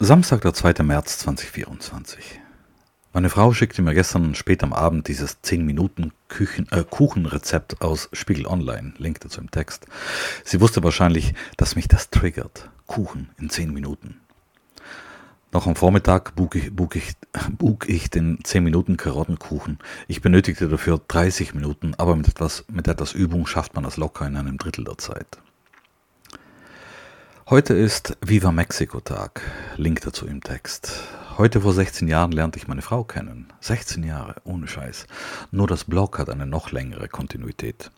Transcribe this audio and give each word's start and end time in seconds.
Samstag, 0.00 0.40
der 0.40 0.52
2. 0.52 0.82
März 0.82 1.18
2024. 1.18 2.40
Meine 3.12 3.30
Frau 3.30 3.52
schickte 3.52 3.80
mir 3.80 3.94
gestern 3.94 4.34
spät 4.34 4.64
am 4.64 4.72
Abend 4.72 5.06
dieses 5.06 5.40
10 5.42 5.64
Minuten 5.64 6.10
äh, 6.72 6.82
Kuchenrezept 6.82 7.80
aus 7.80 8.08
Spiegel 8.12 8.48
Online, 8.48 8.94
Link 8.98 9.20
dazu 9.20 9.40
im 9.40 9.52
Text. 9.52 9.86
Sie 10.42 10.60
wusste 10.60 10.82
wahrscheinlich, 10.82 11.34
dass 11.56 11.76
mich 11.76 11.86
das 11.86 12.10
triggert. 12.10 12.70
Kuchen 12.88 13.30
in 13.38 13.50
10 13.50 13.72
Minuten. 13.72 14.20
Noch 15.52 15.68
am 15.68 15.76
Vormittag 15.76 16.34
bug 16.34 16.56
ich, 16.56 16.74
bug 16.74 16.96
ich, 16.96 17.12
bug 17.56 17.88
ich 17.88 18.10
den 18.10 18.40
10 18.42 18.64
Minuten 18.64 18.96
Karottenkuchen. 18.96 19.78
Ich 20.08 20.20
benötigte 20.20 20.66
dafür 20.66 21.00
30 21.06 21.54
Minuten, 21.54 21.94
aber 21.98 22.16
mit 22.16 22.26
etwas, 22.26 22.64
mit 22.66 22.88
etwas 22.88 23.12
Übung 23.12 23.46
schafft 23.46 23.76
man 23.76 23.84
das 23.84 23.96
locker 23.96 24.26
in 24.26 24.36
einem 24.36 24.58
Drittel 24.58 24.84
der 24.84 24.98
Zeit. 24.98 25.38
Heute 27.50 27.74
ist 27.74 28.16
Viva 28.22 28.52
Mexico 28.52 29.00
Tag. 29.00 29.42
Link 29.76 30.00
dazu 30.00 30.26
im 30.26 30.42
Text. 30.42 30.92
Heute 31.36 31.60
vor 31.60 31.74
16 31.74 32.08
Jahren 32.08 32.32
lernte 32.32 32.58
ich 32.58 32.68
meine 32.68 32.80
Frau 32.80 33.04
kennen. 33.04 33.52
16 33.60 34.02
Jahre, 34.02 34.36
ohne 34.44 34.66
Scheiß. 34.66 35.06
Nur 35.50 35.66
das 35.66 35.84
Blog 35.84 36.18
hat 36.18 36.30
eine 36.30 36.46
noch 36.46 36.72
längere 36.72 37.06
Kontinuität. 37.06 37.90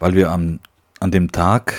Weil 0.00 0.14
wir 0.16 0.32
an, 0.32 0.58
an 0.98 1.12
dem 1.12 1.30
Tag 1.30 1.74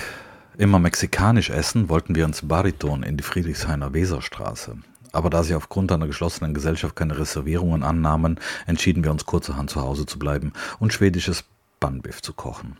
immer 0.56 0.78
mexikanisch 0.78 1.50
essen, 1.50 1.90
wollten 1.90 2.14
wir 2.14 2.24
ins 2.24 2.48
Bariton 2.48 3.02
in 3.02 3.18
die 3.18 3.22
Friedrichshainer 3.22 3.92
Weserstraße. 3.92 4.78
Aber 5.12 5.28
da 5.28 5.42
sie 5.42 5.54
aufgrund 5.54 5.92
einer 5.92 6.06
geschlossenen 6.06 6.54
Gesellschaft 6.54 6.96
keine 6.96 7.18
Reservierungen 7.18 7.82
annahmen, 7.82 8.40
entschieden 8.66 9.04
wir 9.04 9.10
uns 9.10 9.26
kurzerhand 9.26 9.68
zu 9.68 9.82
Hause 9.82 10.06
zu 10.06 10.18
bleiben 10.18 10.54
und 10.78 10.94
schwedisches 10.94 11.44
Bannbiff 11.80 12.22
zu 12.22 12.32
kochen. 12.32 12.78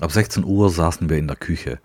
Ab 0.00 0.10
16 0.10 0.44
Uhr 0.44 0.70
saßen 0.70 1.10
wir 1.10 1.18
in 1.18 1.28
der 1.28 1.36
Küche. 1.36 1.78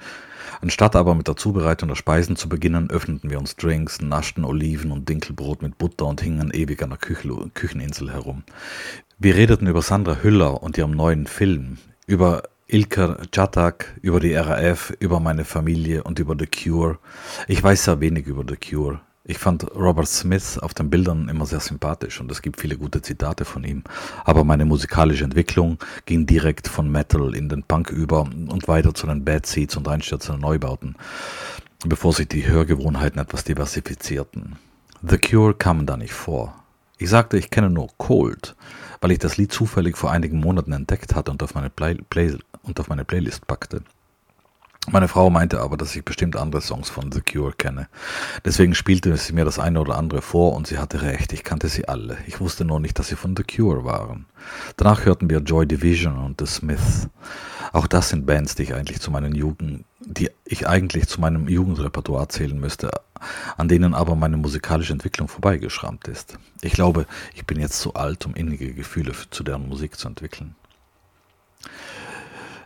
Anstatt 0.61 0.95
aber 0.95 1.15
mit 1.15 1.27
der 1.27 1.35
Zubereitung 1.35 1.89
der 1.89 1.95
Speisen 1.95 2.35
zu 2.35 2.49
beginnen, 2.49 2.89
öffneten 2.89 3.29
wir 3.29 3.39
uns 3.39 3.55
Drinks, 3.55 4.01
naschten 4.01 4.45
Oliven 4.45 4.91
und 4.91 5.09
Dinkelbrot 5.09 5.61
mit 5.61 5.77
Butter 5.77 6.05
und 6.05 6.21
hingen 6.21 6.51
ewig 6.51 6.81
an 6.83 6.89
der 6.89 6.99
Küche 6.99 7.29
Kücheninsel 7.53 8.11
herum. 8.11 8.43
Wir 9.17 9.35
redeten 9.35 9.67
über 9.67 9.81
Sandra 9.81 10.17
Hüller 10.23 10.63
und 10.63 10.77
ihrem 10.77 10.91
neuen 10.91 11.27
Film, 11.27 11.77
über 12.07 12.43
Ilker 12.67 13.17
Chatak, 13.31 13.97
über 14.01 14.19
die 14.19 14.35
RAF, 14.35 14.93
über 14.99 15.19
meine 15.19 15.43
Familie 15.43 16.03
und 16.03 16.19
über 16.19 16.35
The 16.37 16.47
Cure. 16.47 16.99
Ich 17.47 17.61
weiß 17.61 17.85
sehr 17.85 17.99
wenig 17.99 18.27
über 18.27 18.43
The 18.47 18.55
Cure. 18.55 19.01
Ich 19.29 19.37
fand 19.37 19.75
Robert 19.75 20.07
Smith 20.07 20.57
auf 20.57 20.73
den 20.73 20.89
Bildern 20.89 21.29
immer 21.29 21.45
sehr 21.45 21.59
sympathisch 21.59 22.19
und 22.19 22.31
es 22.31 22.41
gibt 22.41 22.59
viele 22.59 22.77
gute 22.77 23.03
Zitate 23.03 23.45
von 23.45 23.63
ihm. 23.63 23.83
Aber 24.25 24.43
meine 24.43 24.65
musikalische 24.65 25.23
Entwicklung 25.23 25.77
ging 26.07 26.25
direkt 26.25 26.67
von 26.67 26.91
Metal 26.91 27.35
in 27.35 27.47
den 27.47 27.61
Punk 27.61 27.91
über 27.91 28.21
und 28.21 28.67
weiter 28.67 28.95
zu 28.95 29.05
den 29.05 29.23
Bad 29.23 29.45
Seeds 29.45 29.77
und 29.77 29.87
einstürzenden 29.87 30.41
Neubauten, 30.41 30.95
bevor 31.85 32.11
sich 32.11 32.27
die 32.27 32.47
Hörgewohnheiten 32.47 33.21
etwas 33.21 33.43
diversifizierten. 33.43 34.55
The 35.03 35.19
Cure 35.19 35.53
kamen 35.53 35.85
da 35.85 35.95
nicht 35.95 36.13
vor. 36.13 36.55
Ich 36.97 37.11
sagte, 37.11 37.37
ich 37.37 37.51
kenne 37.51 37.69
nur 37.69 37.89
Cold, 37.99 38.55
weil 38.99 39.11
ich 39.11 39.19
das 39.19 39.37
Lied 39.37 39.51
zufällig 39.51 39.95
vor 39.95 40.09
einigen 40.09 40.39
Monaten 40.39 40.71
entdeckt 40.71 41.13
hatte 41.13 41.29
und 41.29 41.43
auf 41.43 41.53
meine, 41.53 41.69
Play 41.69 41.99
Play 42.09 42.35
und 42.63 42.79
auf 42.79 42.89
meine 42.89 43.05
Playlist 43.05 43.45
packte. 43.45 43.83
Meine 44.87 45.07
Frau 45.07 45.29
meinte 45.29 45.59
aber, 45.59 45.77
dass 45.77 45.95
ich 45.95 46.03
bestimmt 46.03 46.35
andere 46.35 46.61
Songs 46.61 46.89
von 46.89 47.11
The 47.11 47.21
Cure 47.21 47.53
kenne. 47.53 47.87
Deswegen 48.43 48.73
spielte 48.73 49.15
sie 49.17 49.33
mir 49.33 49.45
das 49.45 49.59
eine 49.59 49.81
oder 49.81 49.97
andere 49.97 50.21
vor 50.21 50.53
und 50.55 50.65
sie 50.65 50.79
hatte 50.79 51.01
recht, 51.01 51.31
ich 51.33 51.43
kannte 51.43 51.67
sie 51.67 51.87
alle. 51.87 52.17
Ich 52.25 52.39
wusste 52.39 52.65
nur 52.65 52.79
nicht, 52.79 52.97
dass 52.97 53.09
sie 53.09 53.15
von 53.15 53.35
The 53.35 53.43
Cure 53.43 53.83
waren. 53.85 54.25
Danach 54.77 55.05
hörten 55.05 55.29
wir 55.29 55.39
Joy 55.39 55.67
Division 55.67 56.17
und 56.17 56.39
The 56.39 56.47
Smiths. 56.47 57.07
Auch 57.71 57.85
das 57.85 58.09
sind 58.09 58.25
Bands, 58.25 58.55
die 58.55 58.63
ich 58.63 58.73
eigentlich 58.73 58.99
zu 58.99 59.11
meinen 59.11 59.35
Jugend, 59.35 59.85
die 59.99 60.31
ich 60.45 60.67
eigentlich 60.67 61.07
zu 61.07 61.21
meinem 61.21 61.47
Jugendrepertoire 61.47 62.27
zählen 62.29 62.59
müsste, 62.59 62.89
an 63.57 63.67
denen 63.67 63.93
aber 63.93 64.15
meine 64.15 64.37
musikalische 64.37 64.93
Entwicklung 64.93 65.27
vorbeigeschrammt 65.27 66.07
ist. 66.07 66.39
Ich 66.61 66.73
glaube, 66.73 67.05
ich 67.35 67.45
bin 67.45 67.59
jetzt 67.59 67.79
zu 67.79 67.93
alt, 67.93 68.25
um 68.25 68.33
innige 68.33 68.73
Gefühle 68.73 69.11
zu 69.29 69.43
deren 69.43 69.67
Musik 69.69 69.97
zu 69.97 70.07
entwickeln. 70.07 70.55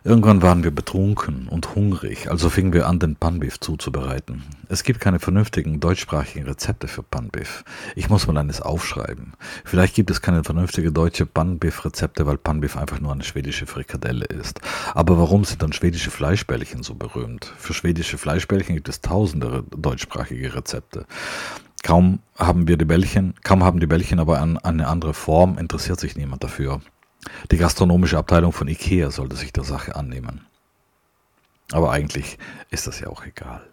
Irgendwann 0.06 0.42
waren 0.42 0.62
wir 0.62 0.70
betrunken 0.70 1.48
und 1.48 1.74
hungrig, 1.74 2.30
also 2.30 2.50
fingen 2.50 2.74
wir 2.74 2.86
an, 2.86 2.98
den 2.98 3.16
Panbiff 3.16 3.58
zuzubereiten. 3.58 4.42
Es 4.68 4.82
gibt 4.82 5.00
keine 5.00 5.18
vernünftigen 5.18 5.80
deutschsprachigen 5.80 6.44
Rezepte 6.44 6.88
für 6.88 7.02
Panbiff. 7.02 7.64
Ich 7.96 8.10
muss 8.10 8.26
mal 8.26 8.36
eines 8.36 8.60
aufschreiben. 8.60 9.32
Vielleicht 9.64 9.94
gibt 9.94 10.10
es 10.10 10.20
keine 10.20 10.44
vernünftige 10.44 10.92
deutsche 10.92 11.24
Panbiff-Rezepte, 11.24 12.26
weil 12.26 12.36
Panbiff 12.36 12.76
einfach 12.76 13.00
nur 13.00 13.12
eine 13.12 13.24
schwedische 13.24 13.64
Frikadelle 13.64 14.26
ist. 14.26 14.60
Aber 14.92 15.16
warum 15.16 15.44
sind 15.44 15.62
dann 15.62 15.72
schwedische 15.72 16.10
Fleischbällchen 16.10 16.82
so 16.82 16.94
berühmt? 16.96 17.50
Für 17.56 17.72
schwedische 17.72 18.18
Fleischbällchen 18.18 18.74
gibt 18.74 18.90
es 18.90 19.00
tausende 19.00 19.64
deutschsprachige 19.70 20.54
Rezepte. 20.54 21.06
Kaum 21.82 22.20
haben 22.38 22.68
wir 22.68 22.76
die 22.76 22.84
Bällchen, 22.84 23.34
kaum 23.42 23.64
haben 23.64 23.80
die 23.80 23.86
Bällchen 23.86 24.18
aber 24.18 24.40
an, 24.40 24.58
eine 24.58 24.86
andere 24.86 25.14
Form, 25.14 25.56
interessiert 25.56 26.00
sich 26.00 26.14
niemand 26.14 26.44
dafür. 26.44 26.80
Die 27.50 27.56
gastronomische 27.56 28.18
Abteilung 28.18 28.52
von 28.52 28.68
IKEA 28.68 29.10
sollte 29.10 29.36
sich 29.36 29.52
der 29.52 29.64
Sache 29.64 29.96
annehmen. 29.96 30.46
Aber 31.72 31.92
eigentlich 31.92 32.38
ist 32.70 32.86
das 32.86 33.00
ja 33.00 33.08
auch 33.08 33.24
egal. 33.24 33.66